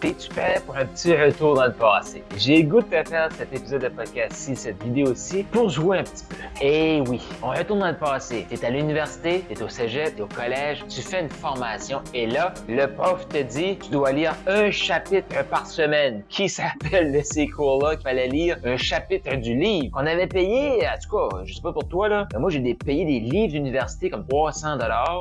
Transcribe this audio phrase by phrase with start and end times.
[0.00, 2.24] T'es-tu prêt pour un petit retour dans le passé?
[2.38, 6.24] J'ai goût de te faire cet épisode de podcast-ci, cette vidéo-ci, pour jouer un petit
[6.24, 6.36] peu.
[6.62, 8.46] Eh oui, on retourne dans le passé.
[8.48, 12.54] T'es à l'université, t'es au cégep, t'es au collège, tu fais une formation, et là,
[12.66, 16.22] le prof te dit, tu dois lire un chapitre par semaine.
[16.30, 19.90] Qui s'appelle de ces cours-là qu'il fallait lire un chapitre du livre?
[19.92, 22.74] Qu'on avait payé, en tout cas, je sais pas pour toi, là, mais moi, j'ai
[22.74, 24.78] payé des livres d'université comme 300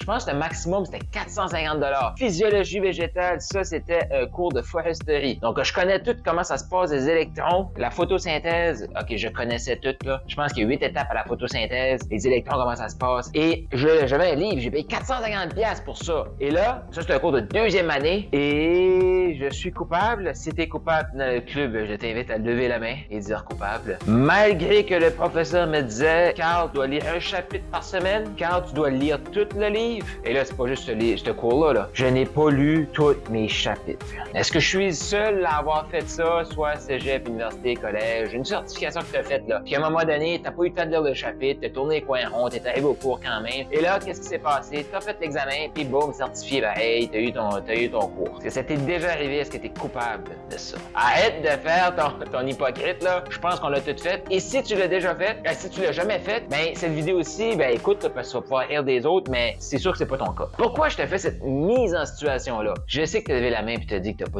[0.00, 1.82] Je pense que le maximum, c'était 450
[2.16, 5.38] Physiologie végétale, ça, c'était un cours de foresterie.
[5.42, 8.88] Donc, je connais tout comment ça se passe des électrons, la photosynthèse.
[8.98, 10.22] OK, je connaissais tout, là.
[10.26, 12.96] Je pense qu'il y a huit étapes à la photosynthèse, les électrons, comment ça se
[12.96, 13.30] passe?
[13.34, 16.26] Et j'avais un livre, j'ai payé 450 pièces pour ça.
[16.40, 18.28] Et là, ça, c'est un cours de deuxième année.
[18.32, 20.30] Et je suis coupable.
[20.34, 23.98] Si t'es coupable dans le club, je t'invite à lever la main et dire coupable.
[24.06, 28.24] Malgré que le professeur me disait, Carl, tu dois lire un chapitre par semaine.
[28.36, 30.06] Carl, tu dois lire tout le livre.
[30.24, 31.88] Et là, c'est pas juste ce, ce cours-là, là.
[31.92, 34.04] Je n'ai pas lu tous mes chapitres.
[34.52, 39.06] Que je suis seul à avoir fait ça, soit cégep, université, collège, une certification que
[39.06, 39.60] tu as faite là.
[39.64, 41.96] Puis à un moment donné, t'as pas eu le temps de le chapitre, t'as tourné
[41.96, 43.66] les coins ronds, t'es arrivé au cours quand même.
[43.70, 44.86] Et là, qu'est-ce qui s'est passé?
[44.90, 48.36] T'as fait l'examen, puis boum, certifié, ben hey, t'as eu ton, t'as eu ton cours.
[48.36, 49.38] Est-ce que ça t'est déjà arrivé?
[49.38, 50.76] Est-ce que t'es coupable de ça?
[50.94, 53.24] Arrête de faire ton, ton hypocrite là.
[53.30, 54.24] Je pense qu'on l'a tout fait.
[54.30, 57.18] Et si tu l'as déjà fait, ben, si tu l'as jamais fait, ben cette vidéo
[57.18, 59.98] aussi, ben écoute, parce que tu vas pouvoir rire des autres, mais c'est sûr que
[59.98, 60.48] c'est pas ton cas.
[60.56, 62.74] Pourquoi je te fais cette mise en situation là?
[62.86, 64.39] Je sais que levé la main puis t'as dit que t'as pas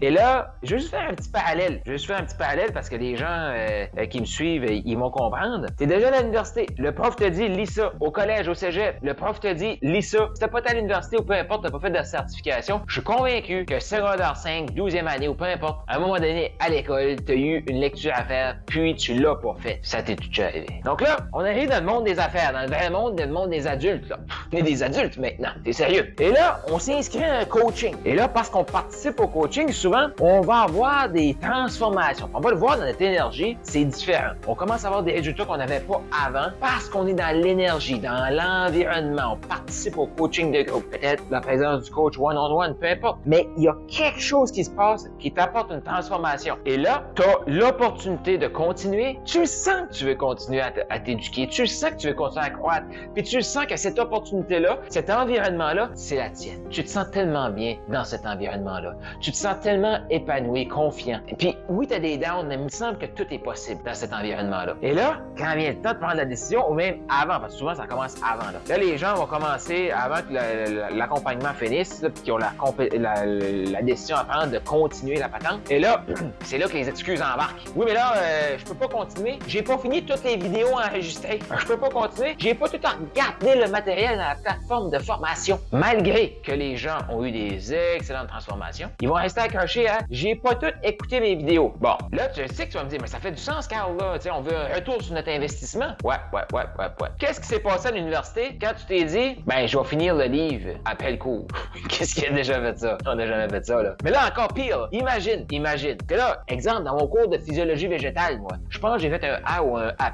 [0.00, 1.80] Et là, je vais juste faire un petit parallèle.
[1.84, 4.26] Je vais juste faire un petit parallèle parce que les gens euh, euh, qui me
[4.26, 5.66] suivent, ils vont comprendre.
[5.76, 6.66] T'es déjà à l'université.
[6.78, 7.92] Le prof te dit, lis ça.
[8.00, 10.28] Au collège, au cégep, le prof te dit, lis ça.
[10.34, 12.94] Si t'as pas été à l'université ou peu importe, t'as pas fait de certification, je
[12.94, 16.68] suis convaincu que secondaire 5, 12e année ou peu importe, à un moment donné, à
[16.68, 19.80] l'école, t'as eu une lecture à faire, puis tu l'as pas fait.
[19.82, 20.66] Ça t'est tout arrivé.
[20.84, 23.32] Donc là, on arrive dans le monde des affaires, dans le vrai monde, dans le
[23.32, 24.18] monde des adultes, là.
[24.52, 25.50] On est des adultes maintenant.
[25.64, 26.14] T'es sérieux?
[26.18, 27.94] Et là, on s'inscrit à un coaching.
[28.04, 32.28] Et là, parce qu'on participe au coaching, souvent, on va avoir des transformations.
[32.34, 34.32] On va le voir dans notre énergie, c'est différent.
[34.46, 38.00] On commence à avoir des résultats qu'on n'avait pas avant parce qu'on est dans l'énergie,
[38.00, 39.34] dans l'environnement.
[39.34, 43.18] On participe au coaching de groupe, peut-être la présence du coach one-on-one, peu importe.
[43.24, 46.56] Mais il y a quelque chose qui se passe qui t'apporte une transformation.
[46.66, 49.20] Et là, tu as l'opportunité de continuer.
[49.24, 51.46] Tu sens que tu veux continuer à t'éduquer.
[51.46, 52.86] Tu sens que tu veux continuer à croître.
[53.14, 56.60] Puis tu sens que cette opportunité-là, cet environnement-là, c'est la tienne.
[56.70, 58.94] Tu te sens tellement bien dans cet environnement-là.
[59.20, 61.20] Tu te sens tellement épanoui, confiant.
[61.28, 63.80] Et puis, oui, tu as des downs, mais il me semble que tout est possible
[63.84, 64.74] dans cet environnement-là.
[64.82, 67.58] Et là, quand vient le temps de prendre la décision, ou même avant, parce que
[67.58, 68.50] souvent, ça commence avant.
[68.50, 74.16] Là, là les gens vont commencer, avant que l'accompagnement finisse, puis qu'ils ont la, décision
[74.16, 75.70] à prendre de continuer la patente.
[75.70, 76.04] Et là,
[76.44, 77.64] c'est là que les excuses embarquent.
[77.74, 79.38] Oui, mais là, euh, je peux pas continuer.
[79.46, 81.40] J'ai pas fini toutes les vidéos enregistrées.
[81.58, 82.34] Je peux pas continuer.
[82.38, 85.58] J'ai pas tout regardé le matériel dans la plateforme de formation.
[85.72, 90.34] Malgré que les gens ont eu des excellentes transformations, ils vont rester accrochés à j'ai
[90.34, 91.74] pas tout écouté mes vidéos.
[91.80, 93.96] Bon, là, tu sais que tu vas me dire, mais ça fait du sens, Carl,
[93.98, 94.14] là.
[94.16, 95.96] Tu sais, on veut un retour sur notre investissement.
[96.04, 97.08] Ouais, ouais, ouais, ouais, ouais.
[97.18, 98.58] Qu'est-ce qui s'est passé à l'université?
[98.60, 101.46] Quand tu t'es dit, ben, je vais finir le livre après le cours?
[101.88, 102.98] Qu'est-ce qui a déjà fait ça?
[103.06, 103.94] On n'a jamais fait ça, là.
[104.04, 108.38] Mais là, encore pire, imagine, imagine que là, exemple, dans mon cours de physiologie végétale,
[108.38, 110.12] moi, je pense que j'ai fait un A ou un A+.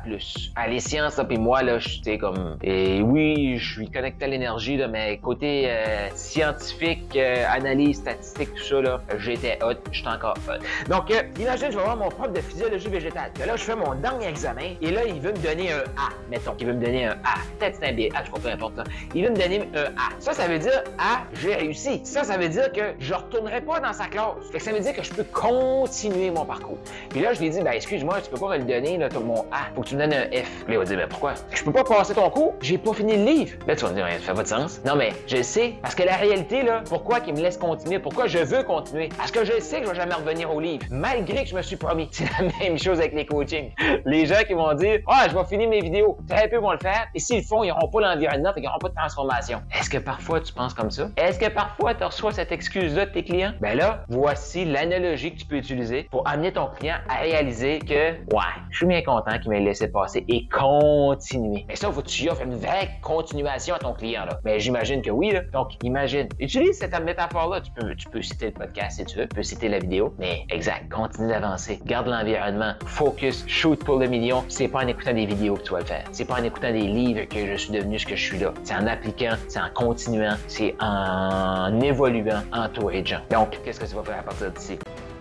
[0.57, 4.25] À les sciences, là, puis moi, là, je sais comme, et oui, je suis connecté
[4.25, 10.09] à l'énergie, de mes côtés euh, scientifiques, euh, analyse statistique, tout là, j'étais hot, j'étais
[10.09, 10.63] encore hot.
[10.89, 13.31] Donc, euh, imagine, je vais voir mon prof de physiologie végétale.
[13.35, 16.11] Que là, je fais mon dernier examen, et là, il veut me donner un A,
[16.31, 16.55] mettons.
[16.59, 17.39] Il veut me donner un A.
[17.59, 18.75] Peut-être c'est un B, A, je crois peu importe.
[19.15, 20.11] Il veut me donner un A.
[20.19, 22.01] Ça, ça veut dire A, j'ai réussi.
[22.05, 24.35] Ça, ça veut dire que je retournerai pas dans sa classe.
[24.51, 26.79] Fait que ça veut dire que je peux continuer mon parcours.
[27.11, 29.43] Puis là, je lui ai dit, ben, excuse-moi, tu peux pas me le donner, mon
[29.53, 29.69] A.
[29.75, 30.67] Faut que tu me donnes un F.
[30.67, 31.35] Là, il va dire, ben, pourquoi?
[31.53, 33.57] Je peux pas passer ton cours, j'ai pas fini le livre.
[33.67, 34.81] Là, tu vas me dire, ça fait pas de sens.
[34.85, 38.27] Non, mais je sais, parce que la réalité, là, pourquoi qu'il me laisse continuer, pourquoi
[38.27, 39.09] je veux continuer.
[39.17, 41.63] Parce que je sais que je vais jamais revenir au livre, malgré que je me
[41.63, 42.09] suis promis.
[42.11, 43.73] C'est la même chose avec les coachings.
[44.05, 46.19] Les gens qui vont dire, ah, je vais finir mes vidéos.
[46.29, 47.07] Très peu vont le faire.
[47.15, 49.63] Et s'ils le font, ils n'auront pas l'environnement, et ils n'auront pas de transformation.
[49.79, 51.09] Est-ce que parfois tu penses comme ça?
[51.17, 53.53] Est-ce que parfois tu reçois cette excuse-là de tes clients?
[53.61, 58.13] Ben là, voici l'analogie que tu peux utiliser pour amener ton client à réaliser que,
[58.13, 61.65] ouais, je suis bien content qu'il m'ait laissé passer et continuer.
[61.69, 64.41] Mais ça, faut que tu offres une vraie continuation à ton client, là.
[64.45, 65.43] Mais j'imagine que oui, là.
[65.53, 66.29] Donc, imagine.
[66.39, 67.61] Utilise cette métaphore-là.
[67.61, 70.15] Tu peux, tu peux citer podcast si tu veux, tu peux citer la vidéo.
[70.19, 71.81] Mais exact, continue d'avancer.
[71.85, 72.75] Garde l'environnement.
[72.87, 74.45] Focus, shoot pour le million.
[74.49, 76.05] C'est pas en écoutant des vidéos que tu vas le faire.
[76.13, 78.53] C'est pas en écoutant des livres que je suis devenu ce que je suis là.
[78.65, 83.09] C'est en appliquant, c'est en continuant, c'est en évoluant entouré de.
[83.31, 84.79] Donc, qu'est-ce que tu vas faire à partir d'ici?